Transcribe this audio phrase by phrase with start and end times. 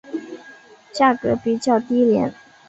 [0.91, 2.33] 价格比较低廉。